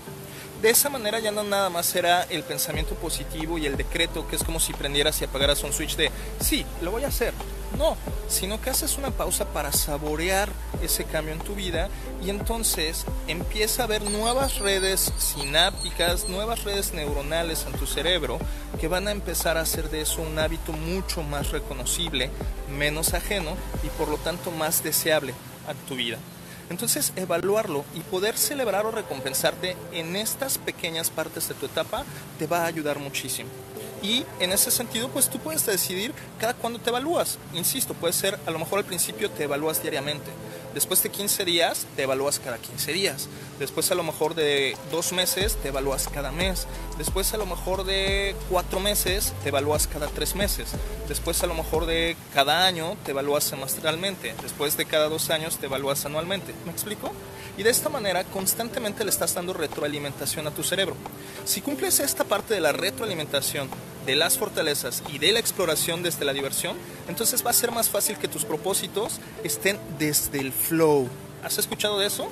De 0.62 0.69
esa 0.69 0.89
manera 0.89 1.19
ya 1.19 1.31
no 1.31 1.43
nada 1.43 1.69
más 1.69 1.88
será 1.88 2.24
el 2.24 2.43
pensamiento 2.43 2.96
positivo 2.96 3.57
y 3.57 3.65
el 3.65 3.75
decreto, 3.75 4.25
que 4.29 4.38
es 4.38 4.46
como 4.46 4.62
si 4.62 4.72
prendieras 4.72 5.19
y 5.19 5.25
apagaras 5.25 5.62
un 5.63 5.74
switch 5.74 5.98
de, 5.98 6.10
sí, 6.39 6.65
lo 6.81 6.91
voy 6.91 7.03
a 7.03 7.10
hacer. 7.10 7.34
No, 7.75 7.97
sino 8.29 8.62
que 8.62 8.69
haces 8.69 8.97
una 8.97 9.12
pausa 9.12 9.45
para 9.45 9.71
saborear 9.71 10.50
ese 10.81 11.03
cambio 11.03 11.33
en 11.33 11.39
tu 11.39 11.53
vida 11.53 11.89
y 12.24 12.29
entonces 12.29 13.05
empieza 13.27 13.81
a 13.81 13.86
haber 13.86 14.03
nuevas 14.03 14.59
redes 14.59 15.12
sinápticas, 15.17 16.29
nuevas 16.29 16.63
redes 16.63 16.93
neuronales 16.93 17.65
en 17.65 17.77
tu 17.77 17.86
cerebro 17.86 18.39
que 18.79 18.88
van 18.88 19.07
a 19.07 19.12
empezar 19.12 19.57
a 19.57 19.62
hacer 19.62 19.89
de 19.89 20.01
eso 20.01 20.21
un 20.21 20.39
hábito 20.39 20.71
mucho 20.71 21.24
más 21.24 21.51
reconocible, 21.51 22.29
menos 22.77 23.13
ajeno 23.13 23.51
y 23.83 23.89
por 23.89 24.07
lo 24.07 24.17
tanto 24.17 24.50
más 24.51 24.83
deseable 24.83 25.33
a 25.67 25.74
tu 25.88 25.95
vida. 25.95 26.17
Entonces, 26.69 27.13
evaluarlo 27.15 27.86
y 27.95 28.01
poder 28.01 28.38
celebrar 28.38 28.86
o 28.86 28.91
recompensarte 28.91 29.77
en 29.93 30.15
estas 30.15 30.57
pequeñas 30.57 31.09
partes 31.09 31.47
de 31.47 31.55
tu 31.55 31.65
etapa 31.65 32.03
te 32.38 32.47
va 32.47 32.63
a 32.63 32.67
ayudar 32.67 33.00
muchísimo. 33.00 33.50
Y 34.01 34.25
en 34.39 34.51
ese 34.51 34.72
sentido, 34.72 35.10
pues 35.10 35.30
tú 35.30 35.39
puedes 35.39 35.66
decidir 35.66 36.13
cada 36.39 36.54
cuándo 36.54 36.80
te 36.80 36.89
evalúas. 36.89 37.39
Insisto, 37.54 37.94
puede 37.94 38.13
ser, 38.13 38.39
a 38.46 38.51
lo 38.51 38.60
mejor 38.60 38.80
al 38.80 38.86
principio 38.86 39.30
te 39.32 39.44
evalúas 39.44 39.82
diariamente. 39.82 40.30
Después 40.77 41.01
de 41.01 41.10
15 41.10 41.43
días, 41.43 41.88
te 41.96 42.03
evalúas 42.03 42.38
cada 42.38 42.60
15 42.60 42.93
días. 42.93 43.29
Después 43.57 43.89
a 43.89 43.96
lo 43.96 44.03
mejor 44.03 44.36
de 44.36 44.77
dos 44.91 45.12
meses, 45.12 45.55
te 45.55 45.69
evalúas 45.69 46.07
cada 46.07 46.31
mes. 46.31 46.67
Después 47.00 47.34
a 47.34 47.38
lo 47.38 47.48
mejor 47.48 47.84
de 47.84 48.36
cuatro 48.48 48.79
meses, 48.79 49.34
te 49.41 49.50
evalúas 49.50 49.88
cada 49.88 50.05
tres 50.05 50.36
meses. 50.36 50.69
Después 51.07 51.41
a 51.41 51.48
lo 51.48 51.55
mejor 51.55 51.88
de 51.88 52.15
cada 52.31 52.67
año, 52.67 52.96
te 53.03 53.10
evalúas 53.10 53.43
semestralmente. 53.43 54.36
Después 54.43 54.77
de 54.77 54.86
cada 54.86 55.10
dos 55.10 55.31
años, 55.31 55.57
te 55.57 55.65
evalúas 55.65 56.05
anualmente. 56.05 56.53
¿Me 56.63 56.72
explico? 56.72 57.12
Y 57.57 57.63
de 57.63 57.72
esta 57.72 57.89
manera 57.89 58.24
constantemente 58.25 59.03
le 59.03 59.10
estás 59.10 59.34
dando 59.34 59.53
retroalimentación 59.53 60.46
a 60.46 60.51
tu 60.51 60.62
cerebro. 60.62 60.96
Si 61.43 61.62
cumples 61.62 62.00
esta 62.00 62.24
parte 62.24 62.53
de 62.53 62.62
la 62.62 62.72
retroalimentación, 62.72 63.67
de 64.07 64.15
las 64.15 64.37
fortalezas 64.37 65.03
y 65.13 65.19
de 65.19 65.33
la 65.33 65.39
exploración 65.39 66.01
desde 66.01 66.25
la 66.25 66.33
diversión, 66.33 66.77
entonces 67.09 67.45
va 67.45 67.51
a 67.51 67.53
ser 67.53 67.71
más 67.71 67.89
fácil 67.89 68.17
que 68.17 68.27
tus 68.27 68.45
propósitos 68.45 69.19
estén 69.43 69.77
desde 69.99 70.39
el 70.39 70.51
flow. 70.51 71.09
¿Has 71.43 71.59
escuchado 71.59 71.99
de 71.99 72.07
eso? 72.07 72.29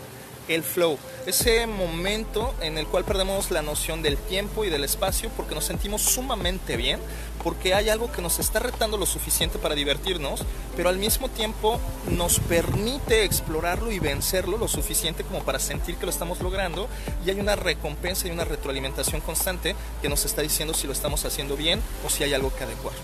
El 0.48 0.64
flow, 0.64 0.98
ese 1.26 1.66
momento 1.68 2.54
en 2.62 2.78
el 2.78 2.88
cual 2.88 3.04
perdemos 3.04 3.52
la 3.52 3.62
noción 3.62 4.02
del 4.02 4.18
tiempo 4.18 4.66
y 4.66 4.70
del 4.70 4.84
espacio 4.84 5.30
porque 5.36 5.56
nos 5.56 5.66
sentimos 5.66 6.02
sumamente 6.02 6.78
bien, 6.78 7.00
porque 7.44 7.74
hay 7.74 7.90
algo 7.90 8.12
que 8.12 8.22
nos 8.22 8.40
está 8.40 8.60
retando 8.60 8.98
lo 8.98 9.06
suficiente 9.06 9.58
para 9.58 9.76
divertirnos, 9.76 10.44
pero 10.76 10.90
al 10.90 10.98
mismo 10.98 11.30
tiempo 11.30 11.80
nos 12.10 12.40
permite 12.40 13.24
explorarlo 13.24 13.92
y 13.92 14.00
vencerlo 14.00 14.58
lo 14.58 14.68
suficiente 14.68 15.24
como 15.24 15.44
para 15.44 15.60
sentir 15.60 15.96
que 15.96 16.06
lo 16.06 16.12
estamos 16.12 16.42
logrando 16.42 16.88
y 17.26 17.30
hay 17.30 17.40
una 17.40 17.56
recompensa 17.56 18.28
y 18.28 18.32
una 18.32 18.46
retroalimentación 18.46 19.22
constante 19.22 19.76
que 20.02 20.10
nos 20.10 20.26
está 20.26 20.42
diciendo 20.42 20.74
si 20.74 20.88
lo 20.88 20.94
estamos 20.94 21.26
haciendo 21.26 21.56
bien 21.56 21.82
o 22.06 22.10
si 22.10 22.24
hay 22.24 22.34
algo 22.34 22.54
que 22.56 22.64
adecuar. 22.64 22.96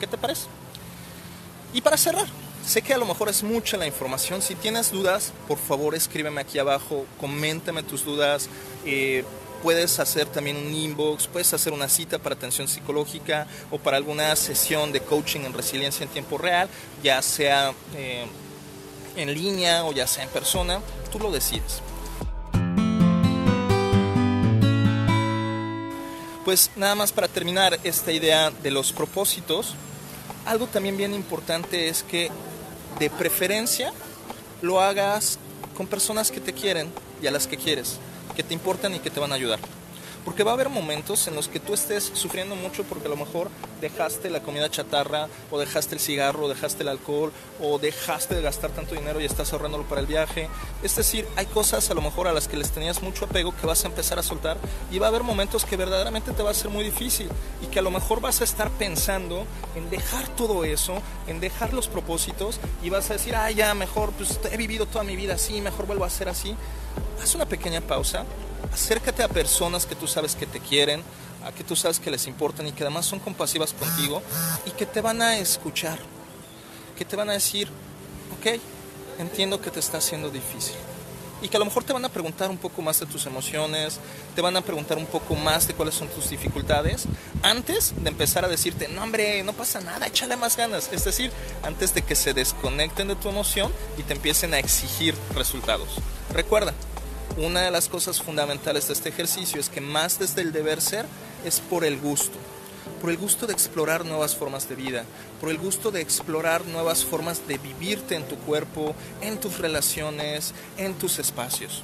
¿Qué 0.00 0.06
te 0.06 0.18
parece? 0.18 0.46
Y 1.74 1.80
para 1.80 1.96
cerrar, 1.96 2.26
Sé 2.64 2.80
que 2.80 2.94
a 2.94 2.98
lo 2.98 3.04
mejor 3.04 3.28
es 3.28 3.42
mucha 3.42 3.76
la 3.76 3.86
información. 3.86 4.40
Si 4.40 4.54
tienes 4.54 4.92
dudas, 4.92 5.32
por 5.48 5.58
favor 5.58 5.94
escríbeme 5.94 6.40
aquí 6.40 6.58
abajo, 6.58 7.06
coméntame 7.20 7.82
tus 7.82 8.04
dudas. 8.04 8.48
Eh, 8.86 9.24
puedes 9.62 9.98
hacer 9.98 10.26
también 10.26 10.56
un 10.56 10.72
inbox, 10.72 11.26
puedes 11.26 11.52
hacer 11.54 11.72
una 11.72 11.88
cita 11.88 12.18
para 12.18 12.34
atención 12.34 12.68
psicológica 12.68 13.46
o 13.70 13.78
para 13.78 13.96
alguna 13.96 14.34
sesión 14.36 14.92
de 14.92 15.00
coaching 15.00 15.40
en 15.40 15.52
resiliencia 15.52 16.04
en 16.04 16.10
tiempo 16.10 16.38
real, 16.38 16.68
ya 17.02 17.20
sea 17.20 17.72
eh, 17.96 18.26
en 19.16 19.34
línea 19.34 19.84
o 19.84 19.92
ya 19.92 20.06
sea 20.06 20.24
en 20.24 20.30
persona, 20.30 20.80
tú 21.10 21.18
lo 21.18 21.30
decides. 21.30 21.80
Pues 26.44 26.70
nada 26.74 26.96
más 26.96 27.12
para 27.12 27.28
terminar 27.28 27.78
esta 27.84 28.10
idea 28.10 28.50
de 28.50 28.70
los 28.72 28.92
propósitos, 28.92 29.76
algo 30.46 30.66
también 30.66 30.96
bien 30.96 31.14
importante 31.14 31.88
es 31.88 32.02
que 32.02 32.30
de 32.98 33.10
preferencia 33.10 33.92
lo 34.60 34.80
hagas 34.80 35.38
con 35.76 35.86
personas 35.86 36.30
que 36.30 36.40
te 36.40 36.52
quieren 36.52 36.90
y 37.22 37.26
a 37.26 37.30
las 37.30 37.46
que 37.46 37.56
quieres, 37.56 37.98
que 38.36 38.42
te 38.42 38.54
importan 38.54 38.94
y 38.94 38.98
que 38.98 39.10
te 39.10 39.20
van 39.20 39.32
a 39.32 39.36
ayudar. 39.36 39.58
Porque 40.24 40.44
va 40.44 40.52
a 40.52 40.54
haber 40.54 40.68
momentos 40.68 41.26
en 41.26 41.34
los 41.34 41.48
que 41.48 41.58
tú 41.60 41.74
estés 41.74 42.12
sufriendo 42.14 42.54
mucho 42.54 42.84
porque 42.84 43.06
a 43.06 43.10
lo 43.10 43.16
mejor 43.16 43.50
dejaste 43.80 44.30
la 44.30 44.40
comida 44.40 44.70
chatarra 44.70 45.28
o 45.50 45.58
dejaste 45.58 45.96
el 45.96 46.00
cigarro 46.00 46.44
o 46.44 46.48
dejaste 46.48 46.84
el 46.84 46.88
alcohol 46.88 47.32
o 47.60 47.78
dejaste 47.78 48.36
de 48.36 48.42
gastar 48.42 48.70
tanto 48.70 48.94
dinero 48.94 49.20
y 49.20 49.24
estás 49.24 49.52
ahorrándolo 49.52 49.84
para 49.84 50.00
el 50.00 50.06
viaje. 50.06 50.48
Es 50.82 50.94
decir, 50.94 51.26
hay 51.36 51.46
cosas 51.46 51.90
a 51.90 51.94
lo 51.94 52.00
mejor 52.00 52.28
a 52.28 52.32
las 52.32 52.46
que 52.46 52.56
les 52.56 52.70
tenías 52.70 53.02
mucho 53.02 53.24
apego 53.24 53.54
que 53.56 53.66
vas 53.66 53.84
a 53.84 53.88
empezar 53.88 54.18
a 54.18 54.22
soltar 54.22 54.58
y 54.90 54.98
va 54.98 55.06
a 55.06 55.08
haber 55.08 55.24
momentos 55.24 55.64
que 55.64 55.76
verdaderamente 55.76 56.32
te 56.32 56.42
va 56.42 56.50
a 56.50 56.54
ser 56.54 56.70
muy 56.70 56.84
difícil 56.84 57.28
y 57.60 57.66
que 57.66 57.80
a 57.80 57.82
lo 57.82 57.90
mejor 57.90 58.20
vas 58.20 58.40
a 58.40 58.44
estar 58.44 58.70
pensando 58.70 59.44
en 59.74 59.90
dejar 59.90 60.28
todo 60.28 60.64
eso, 60.64 61.02
en 61.26 61.40
dejar 61.40 61.72
los 61.72 61.88
propósitos 61.88 62.60
y 62.82 62.90
vas 62.90 63.10
a 63.10 63.14
decir, 63.14 63.34
ah, 63.34 63.50
ya, 63.50 63.74
mejor, 63.74 64.12
pues 64.12 64.38
he 64.50 64.56
vivido 64.56 64.86
toda 64.86 65.04
mi 65.04 65.16
vida 65.16 65.34
así, 65.34 65.60
mejor 65.60 65.86
vuelvo 65.86 66.04
a 66.04 66.10
ser 66.10 66.28
así. 66.28 66.54
Haz 67.22 67.34
una 67.34 67.46
pequeña 67.46 67.80
pausa, 67.80 68.24
acércate 68.72 69.22
a 69.22 69.28
personas 69.28 69.86
que 69.86 69.94
tú 69.94 70.06
sabes 70.06 70.34
que 70.34 70.46
te 70.46 70.60
quieren, 70.60 71.02
a 71.44 71.52
que 71.52 71.64
tú 71.64 71.76
sabes 71.76 71.98
que 71.98 72.10
les 72.10 72.26
importan 72.26 72.66
y 72.66 72.72
que 72.72 72.84
además 72.84 73.06
son 73.06 73.18
compasivas 73.18 73.72
contigo 73.72 74.22
y 74.66 74.70
que 74.70 74.86
te 74.86 75.00
van 75.00 75.22
a 75.22 75.38
escuchar, 75.38 75.98
que 76.96 77.04
te 77.04 77.16
van 77.16 77.30
a 77.30 77.32
decir, 77.32 77.68
ok, 78.38 78.60
entiendo 79.18 79.60
que 79.60 79.70
te 79.70 79.80
está 79.80 79.98
haciendo 79.98 80.30
difícil. 80.30 80.76
Y 81.40 81.48
que 81.48 81.56
a 81.56 81.58
lo 81.58 81.64
mejor 81.64 81.82
te 81.82 81.92
van 81.92 82.04
a 82.04 82.08
preguntar 82.08 82.50
un 82.50 82.56
poco 82.56 82.82
más 82.82 83.00
de 83.00 83.06
tus 83.06 83.26
emociones, 83.26 83.98
te 84.36 84.40
van 84.40 84.56
a 84.56 84.60
preguntar 84.60 84.96
un 84.96 85.06
poco 85.06 85.34
más 85.34 85.66
de 85.66 85.74
cuáles 85.74 85.96
son 85.96 86.06
tus 86.06 86.30
dificultades, 86.30 87.06
antes 87.42 87.94
de 87.96 88.10
empezar 88.10 88.44
a 88.44 88.48
decirte, 88.48 88.86
no 88.86 89.02
hombre, 89.02 89.42
no 89.42 89.52
pasa 89.52 89.80
nada, 89.80 90.06
échale 90.06 90.36
más 90.36 90.56
ganas. 90.56 90.88
Es 90.92 91.04
decir, 91.04 91.32
antes 91.64 91.94
de 91.94 92.02
que 92.02 92.14
se 92.14 92.32
desconecten 92.32 93.08
de 93.08 93.16
tu 93.16 93.28
emoción 93.28 93.72
y 93.98 94.04
te 94.04 94.12
empiecen 94.12 94.54
a 94.54 94.60
exigir 94.60 95.16
resultados. 95.34 95.88
Recuerda, 96.32 96.74
una 97.36 97.62
de 97.62 97.70
las 97.70 97.88
cosas 97.88 98.20
fundamentales 98.20 98.88
de 98.88 98.94
este 98.94 99.08
ejercicio 99.08 99.60
es 99.60 99.68
que 99.68 99.80
más 99.80 100.18
desde 100.18 100.42
el 100.42 100.52
deber 100.52 100.80
ser 100.80 101.06
es 101.44 101.60
por 101.60 101.84
el 101.84 101.98
gusto, 101.98 102.38
por 103.00 103.10
el 103.10 103.16
gusto 103.16 103.46
de 103.46 103.52
explorar 103.52 104.04
nuevas 104.04 104.36
formas 104.36 104.68
de 104.68 104.76
vida, 104.76 105.04
por 105.40 105.50
el 105.50 105.58
gusto 105.58 105.90
de 105.90 106.00
explorar 106.00 106.64
nuevas 106.66 107.04
formas 107.04 107.46
de 107.48 107.58
vivirte 107.58 108.16
en 108.16 108.28
tu 108.28 108.36
cuerpo, 108.36 108.94
en 109.20 109.38
tus 109.38 109.58
relaciones, 109.58 110.54
en 110.76 110.94
tus 110.94 111.18
espacios. 111.18 111.82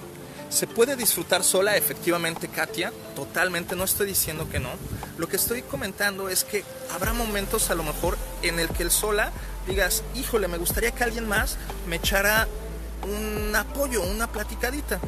¿Se 0.51 0.67
puede 0.67 0.97
disfrutar 0.97 1.45
sola? 1.45 1.77
Efectivamente, 1.77 2.49
Katia, 2.49 2.93
totalmente, 3.15 3.77
no 3.77 3.85
estoy 3.85 4.07
diciendo 4.07 4.49
que 4.51 4.61
no. 4.61 4.71
Lo 5.19 5.29
que 5.29 5.37
estoy 5.37 5.63
comentando 5.63 6.31
es 6.31 6.45
que 6.45 6.65
habrá 6.95 7.13
momentos 7.13 7.71
a 7.71 7.75
lo 7.75 7.83
mejor 7.83 8.17
en 8.43 8.59
el 8.59 8.69
que 8.69 8.83
el 8.83 8.91
sola 8.91 9.31
digas, 9.67 10.03
híjole, 10.15 10.49
me 10.49 10.57
gustaría 10.57 10.91
que 10.93 11.05
alguien 11.05 11.29
más 11.29 11.59
me 11.87 11.97
echara 11.97 12.49
un 13.03 13.55
apoyo, 13.55 14.03
una 14.03 14.31
platicadita. 14.31 14.99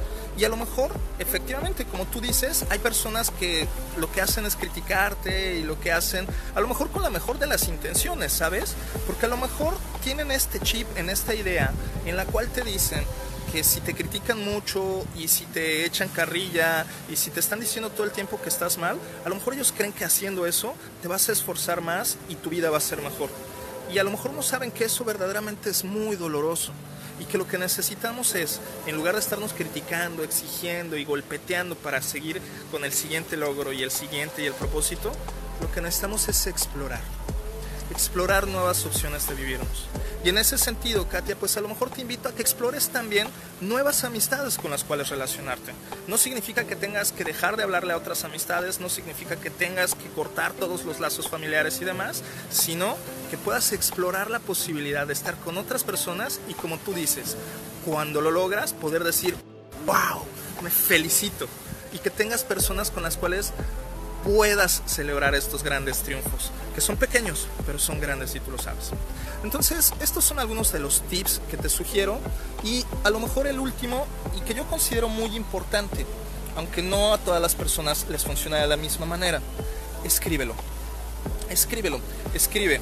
Y 0.41 0.45
a 0.47 0.49
lo 0.49 0.57
mejor, 0.57 0.91
efectivamente, 1.19 1.85
como 1.85 2.07
tú 2.07 2.19
dices, 2.23 2.65
hay 2.71 2.79
personas 2.79 3.31
que 3.31 3.69
lo 3.99 4.11
que 4.11 4.23
hacen 4.23 4.47
es 4.47 4.57
criticarte 4.57 5.59
y 5.59 5.65
lo 5.65 5.79
que 5.79 5.93
hacen, 5.93 6.27
a 6.55 6.61
lo 6.61 6.67
mejor 6.67 6.89
con 6.89 7.03
la 7.03 7.11
mejor 7.11 7.39
de 7.39 7.47
las 7.47 7.69
intenciones, 7.69 8.33
¿sabes? 8.33 8.75
Porque 9.07 9.27
a 9.27 9.29
lo 9.29 9.37
mejor 9.37 9.75
tienen 10.03 10.31
este 10.31 10.59
chip, 10.59 10.87
en 10.97 11.11
esta 11.11 11.35
idea, 11.35 11.73
en 12.07 12.17
la 12.17 12.25
cual 12.25 12.49
te 12.49 12.63
dicen 12.63 13.05
que 13.53 13.63
si 13.63 13.83
te 13.83 13.93
critican 13.93 14.43
mucho 14.43 15.05
y 15.15 15.29
si 15.29 15.45
te 15.45 15.85
echan 15.85 16.09
carrilla 16.09 16.87
y 17.11 17.17
si 17.17 17.31
te 17.31 17.41
están 17.41 17.61
diciendo 17.61 17.91
todo 17.91 18.05
el 18.05 18.13
tiempo 18.13 18.41
que 18.41 18.49
estás 18.49 18.79
mal, 18.79 18.97
a 19.27 19.29
lo 19.29 19.35
mejor 19.35 19.53
ellos 19.53 19.75
creen 19.77 19.93
que 19.93 20.07
haciendo 20.07 20.47
eso 20.47 20.73
te 21.03 21.09
vas 21.09 21.29
a 21.29 21.33
esforzar 21.33 21.83
más 21.83 22.17
y 22.31 22.37
tu 22.37 22.49
vida 22.49 22.71
va 22.71 22.79
a 22.79 22.81
ser 22.81 23.03
mejor. 23.03 23.29
Y 23.93 23.99
a 23.99 24.05
lo 24.05 24.11
mejor 24.11 24.33
no 24.33 24.41
saben 24.41 24.73
que 24.73 24.85
eso 24.85 25.05
verdaderamente 25.05 25.69
es 25.69 25.85
muy 25.85 26.17
doloroso 26.17 26.73
y 27.21 27.27
que 27.27 27.39
lo 27.39 27.47
que 27.47 27.59
necesitamos 27.59 28.35
es, 28.35 28.61
en 28.87 28.97
lugar 28.97 29.15
de 29.15 29.21
estarnos 29.21 29.53
criticando, 29.53 30.25
exigiendo 30.25 30.97
y 30.97 31.05
golpeteando 31.05 31.77
para 31.77 32.03
seguir 32.03 32.41
con 32.71 32.85
el 32.85 32.93
siguiente 32.93 33.37
logro 33.37 33.73
y 33.73 33.83
el 33.83 33.91
siguiente 33.91 34.43
y 34.43 34.47
el 34.47 34.55
propósito, 34.55 35.13
lo 35.61 35.71
que 35.71 35.81
necesitamos 35.81 36.29
es 36.29 36.47
explorar 36.47 37.01
explorar 37.91 38.47
nuevas 38.47 38.85
opciones 38.87 39.29
de 39.29 39.35
vivirnos. 39.35 39.87
Y 40.25 40.29
en 40.29 40.39
ese 40.39 40.59
sentido, 40.59 41.09
Katia, 41.09 41.37
pues 41.37 41.57
a 41.57 41.61
lo 41.61 41.69
mejor 41.69 41.91
te 41.91 42.01
invito 42.01 42.29
a 42.29 42.33
que 42.33 42.43
explores 42.43 42.89
también 42.89 43.29
nuevas 43.61 44.05
amistades 44.05 44.59
con 44.59 44.71
las 44.71 44.85
cuales 44.85 45.09
relacionarte. 45.09 45.73
No 46.07 46.17
significa 46.19 46.65
que 46.65 46.77
tengas 46.77 47.13
que 47.13 47.25
dejar 47.25 47.57
de 47.57 47.63
hablarle 47.63 47.93
a 47.93 47.97
otras 47.97 48.25
amistades, 48.25 48.81
no 48.81 48.89
significa 48.89 49.37
que 49.37 49.51
tengas 49.51 49.95
que 49.95 50.09
cortar 50.09 50.53
todos 50.53 50.85
los 50.85 51.01
lazos 51.01 51.29
familiares 51.29 51.81
y 51.81 51.85
demás, 51.85 52.23
sino 52.51 52.97
que 53.31 53.39
puedas 53.39 53.73
explorar 53.73 54.29
la 54.29 54.41
posibilidad 54.41 55.07
de 55.07 55.13
estar 55.13 55.37
con 55.37 55.57
otras 55.57 55.85
personas 55.85 56.41
y 56.49 56.55
como 56.55 56.79
tú 56.79 56.93
dices, 56.93 57.37
cuando 57.87 58.21
lo 58.21 58.31
logras, 58.31 58.73
poder 58.73 59.05
decir, 59.05 59.37
wow, 59.87 60.25
me 60.63 60.71
felicito. 60.71 61.47
Y 61.93 61.99
que 61.99 62.11
tengas 62.11 62.45
personas 62.45 62.91
con 62.91 63.03
las 63.03 63.17
cuales 63.17 63.53
puedas 64.25 64.83
celebrar 64.87 65.35
estos 65.35 65.63
grandes 65.63 66.03
triunfos, 66.03 66.51
que 66.75 66.81
son 66.81 66.97
pequeños, 66.97 67.47
pero 67.67 67.79
son 67.79 68.01
grandes 68.01 68.35
y 68.35 68.41
tú 68.41 68.51
lo 68.51 68.59
sabes. 68.59 68.91
Entonces, 69.43 69.93
estos 70.01 70.25
son 70.25 70.39
algunos 70.39 70.73
de 70.73 70.81
los 70.81 71.03
tips 71.03 71.41
que 71.51 71.57
te 71.57 71.69
sugiero 71.69 72.19
y 72.63 72.85
a 73.05 73.11
lo 73.11 73.21
mejor 73.21 73.47
el 73.47 73.59
último 73.59 74.07
y 74.37 74.41
que 74.43 74.55
yo 74.55 74.65
considero 74.67 75.09
muy 75.09 75.35
importante, 75.37 76.05
aunque 76.57 76.83
no 76.83 77.15
a 77.15 77.19
todas 77.19 77.41
las 77.41 77.55
personas 77.55 78.07
les 78.11 78.25
funciona 78.25 78.59
de 78.59 78.67
la 78.67 78.77
misma 78.77 79.07
manera, 79.07 79.41
escríbelo. 80.05 80.55
Escríbelo, 81.49 82.01
escribe. 82.35 82.81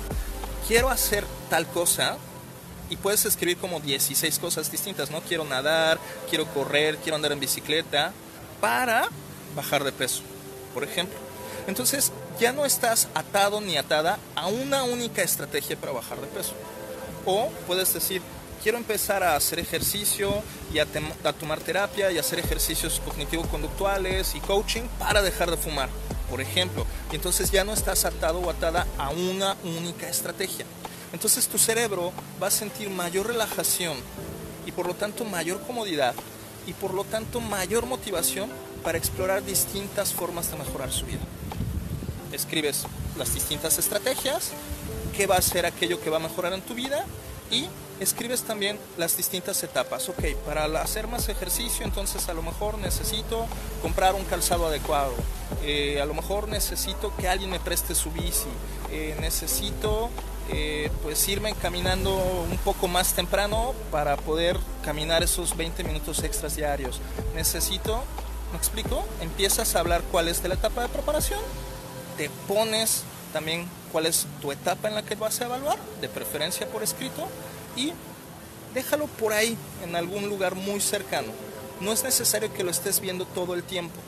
Quiero 0.68 0.90
hacer 0.90 1.24
tal 1.48 1.66
cosa 1.66 2.18
y 2.90 2.96
puedes 2.96 3.24
escribir 3.24 3.56
como 3.56 3.80
16 3.80 4.38
cosas 4.38 4.70
distintas, 4.70 5.10
¿no? 5.10 5.22
Quiero 5.22 5.44
nadar, 5.44 5.98
quiero 6.28 6.44
correr, 6.52 6.98
quiero 6.98 7.16
andar 7.16 7.32
en 7.32 7.40
bicicleta 7.40 8.12
para 8.60 9.08
bajar 9.56 9.82
de 9.82 9.92
peso, 9.92 10.20
por 10.74 10.84
ejemplo. 10.84 11.18
Entonces 11.66 12.12
ya 12.38 12.52
no 12.52 12.66
estás 12.66 13.08
atado 13.14 13.62
ni 13.62 13.78
atada 13.78 14.18
a 14.34 14.48
una 14.48 14.84
única 14.84 15.22
estrategia 15.22 15.74
para 15.74 15.92
bajar 15.92 16.20
de 16.20 16.26
peso. 16.26 16.52
O 17.24 17.48
puedes 17.66 17.94
decir, 17.94 18.20
quiero 18.62 18.76
empezar 18.76 19.22
a 19.22 19.36
hacer 19.36 19.58
ejercicio 19.58 20.42
y 20.72 20.80
a, 20.80 20.86
tomar 21.32 21.60
terapia 21.60 22.12
y 22.12 22.18
hacer 22.18 22.40
ejercicios 22.40 23.00
cognitivo-conductuales 23.06 24.34
y 24.34 24.40
coaching 24.40 24.82
para 24.98 25.22
dejar 25.22 25.50
de 25.50 25.56
fumar, 25.56 25.88
por 26.28 26.42
ejemplo. 26.42 26.84
Y 27.10 27.16
entonces 27.16 27.50
ya 27.50 27.64
no 27.64 27.72
estás 27.72 28.04
atado 28.04 28.40
o 28.40 28.50
atada 28.50 28.86
a 28.98 29.10
una 29.10 29.56
única 29.64 30.08
estrategia. 30.08 30.66
Entonces 31.12 31.48
tu 31.48 31.58
cerebro 31.58 32.12
va 32.42 32.48
a 32.48 32.50
sentir 32.50 32.90
mayor 32.90 33.26
relajación 33.26 33.96
y 34.66 34.72
por 34.72 34.86
lo 34.86 34.94
tanto 34.94 35.24
mayor 35.24 35.60
comodidad 35.62 36.14
y 36.66 36.74
por 36.74 36.92
lo 36.92 37.04
tanto 37.04 37.40
mayor 37.40 37.86
motivación 37.86 38.50
para 38.84 38.98
explorar 38.98 39.44
distintas 39.44 40.12
formas 40.12 40.50
de 40.50 40.58
mejorar 40.58 40.92
su 40.92 41.06
vida. 41.06 41.20
Escribes 42.32 42.84
las 43.16 43.32
distintas 43.32 43.78
estrategias, 43.78 44.50
qué 45.16 45.26
va 45.26 45.36
a 45.36 45.42
ser 45.42 45.64
aquello 45.64 46.00
que 46.00 46.10
va 46.10 46.18
a 46.18 46.20
mejorar 46.20 46.52
en 46.52 46.60
tu 46.60 46.74
vida 46.74 47.06
y 47.50 47.68
escribes 48.00 48.42
también 48.42 48.78
las 48.96 49.16
distintas 49.16 49.62
etapas. 49.62 50.08
Ok, 50.08 50.24
para 50.44 50.64
hacer 50.80 51.08
más 51.08 51.28
ejercicio, 51.28 51.84
entonces 51.84 52.28
a 52.28 52.34
lo 52.34 52.42
mejor 52.42 52.78
necesito 52.78 53.46
comprar 53.82 54.14
un 54.14 54.24
calzado 54.24 54.66
adecuado. 54.66 55.12
Eh, 55.62 56.00
a 56.00 56.06
lo 56.06 56.14
mejor 56.14 56.48
necesito 56.48 57.14
que 57.16 57.28
alguien 57.28 57.50
me 57.50 57.60
preste 57.60 57.94
su 57.94 58.10
bici. 58.10 58.48
Eh, 58.90 59.16
necesito 59.20 60.10
eh, 60.50 60.90
pues 61.02 61.28
irme 61.28 61.52
caminando 61.54 62.14
un 62.14 62.56
poco 62.58 62.88
más 62.88 63.12
temprano 63.12 63.74
para 63.90 64.16
poder 64.16 64.58
caminar 64.82 65.22
esos 65.22 65.56
20 65.56 65.84
minutos 65.84 66.22
extras 66.22 66.56
diarios. 66.56 67.00
Necesito, 67.34 68.02
¿me 68.52 68.58
explico? 68.58 69.04
Empiezas 69.20 69.74
a 69.74 69.80
hablar 69.80 70.02
cuál 70.10 70.28
es 70.28 70.42
la 70.42 70.54
etapa 70.54 70.82
de 70.82 70.88
preparación, 70.88 71.40
te 72.16 72.30
pones 72.46 73.02
también 73.32 73.66
cuál 73.92 74.06
es 74.06 74.26
tu 74.40 74.52
etapa 74.52 74.88
en 74.88 74.94
la 74.94 75.04
que 75.04 75.14
vas 75.14 75.40
a 75.40 75.46
evaluar, 75.46 75.78
de 76.00 76.08
preferencia 76.08 76.68
por 76.68 76.82
escrito, 76.82 77.26
y 77.76 77.92
déjalo 78.74 79.06
por 79.06 79.32
ahí, 79.32 79.56
en 79.84 79.96
algún 79.96 80.28
lugar 80.28 80.54
muy 80.54 80.80
cercano. 80.80 81.32
No 81.80 81.92
es 81.92 82.02
necesario 82.02 82.52
que 82.52 82.64
lo 82.64 82.70
estés 82.70 83.00
viendo 83.00 83.24
todo 83.24 83.54
el 83.54 83.62
tiempo. 83.62 83.98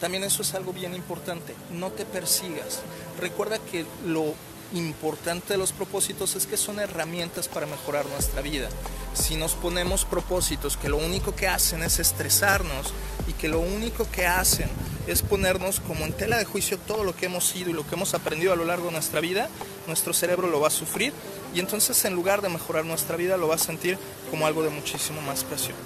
También 0.00 0.24
eso 0.24 0.42
es 0.42 0.54
algo 0.54 0.72
bien 0.72 0.94
importante. 0.94 1.54
No 1.70 1.90
te 1.90 2.04
persigas. 2.04 2.80
Recuerda 3.20 3.58
que 3.58 3.86
lo 4.04 4.34
importante 4.74 5.52
de 5.54 5.58
los 5.58 5.72
propósitos 5.72 6.34
es 6.34 6.46
que 6.46 6.56
son 6.56 6.80
herramientas 6.80 7.48
para 7.48 7.66
mejorar 7.66 8.06
nuestra 8.06 8.40
vida. 8.40 8.68
Si 9.14 9.36
nos 9.36 9.52
ponemos 9.52 10.04
propósitos 10.04 10.76
que 10.76 10.88
lo 10.88 10.96
único 10.96 11.34
que 11.34 11.48
hacen 11.48 11.82
es 11.82 11.98
estresarnos 11.98 12.92
y 13.28 13.32
que 13.34 13.48
lo 13.48 13.60
único 13.60 14.10
que 14.10 14.26
hacen 14.26 14.68
es 15.06 15.22
ponernos 15.22 15.80
como 15.80 16.04
en 16.04 16.12
tela 16.12 16.38
de 16.38 16.44
juicio 16.44 16.78
todo 16.78 17.04
lo 17.04 17.14
que 17.14 17.26
hemos 17.26 17.44
sido 17.44 17.70
y 17.70 17.72
lo 17.72 17.86
que 17.86 17.94
hemos 17.94 18.14
aprendido 18.14 18.52
a 18.52 18.56
lo 18.56 18.64
largo 18.64 18.86
de 18.86 18.92
nuestra 18.92 19.20
vida, 19.20 19.48
nuestro 19.86 20.12
cerebro 20.12 20.48
lo 20.48 20.60
va 20.60 20.68
a 20.68 20.70
sufrir 20.70 21.12
y 21.54 21.60
entonces 21.60 22.04
en 22.04 22.14
lugar 22.14 22.42
de 22.42 22.48
mejorar 22.48 22.84
nuestra 22.84 23.16
vida 23.16 23.36
lo 23.36 23.48
va 23.48 23.56
a 23.56 23.58
sentir 23.58 23.98
como 24.30 24.46
algo 24.46 24.62
de 24.62 24.70
muchísimo 24.70 25.20
más 25.22 25.44
presión. 25.44 25.76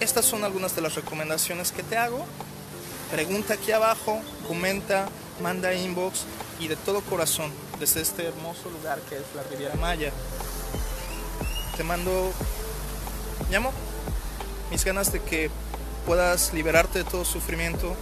Estas 0.00 0.24
son 0.24 0.44
algunas 0.44 0.74
de 0.76 0.82
las 0.82 0.94
recomendaciones 0.94 1.72
que 1.72 1.82
te 1.82 1.96
hago. 1.96 2.24
Pregunta 3.10 3.54
aquí 3.54 3.72
abajo, 3.72 4.20
comenta, 4.46 5.08
manda 5.42 5.74
inbox 5.74 6.24
y 6.60 6.68
de 6.68 6.76
todo 6.76 7.00
corazón, 7.02 7.50
desde 7.78 8.00
este 8.00 8.26
hermoso 8.26 8.70
lugar 8.70 8.98
que 9.08 9.16
es 9.16 9.22
la 9.34 9.42
Riviera 9.44 9.74
Maya, 9.76 10.12
te 11.76 11.84
mando, 11.84 12.32
llamo, 13.50 13.72
mis 14.70 14.84
ganas 14.84 15.12
de 15.12 15.20
que 15.22 15.48
puedas 16.06 16.52
liberarte 16.52 16.98
de 16.98 17.04
todo 17.04 17.24
sufrimiento, 17.24 17.94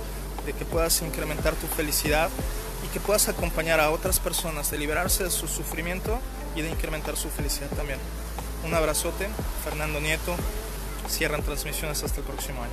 de 0.46 0.52
que 0.52 0.64
puedas 0.64 1.02
incrementar 1.02 1.54
tu 1.54 1.66
felicidad 1.66 2.30
y 2.84 2.88
que 2.88 3.00
puedas 3.00 3.28
acompañar 3.28 3.80
a 3.80 3.90
otras 3.90 4.20
personas 4.20 4.70
de 4.70 4.78
liberarse 4.78 5.24
de 5.24 5.30
su 5.30 5.48
sufrimiento 5.48 6.18
y 6.54 6.62
de 6.62 6.70
incrementar 6.70 7.16
su 7.16 7.28
felicidad 7.28 7.68
también. 7.76 7.98
Un 8.64 8.74
abrazote, 8.74 9.28
Fernando 9.64 10.00
Nieto. 10.00 10.34
Cierran 11.08 11.42
transmisiones 11.42 12.02
hasta 12.02 12.20
el 12.20 12.26
próximo 12.26 12.62
año. 12.62 12.72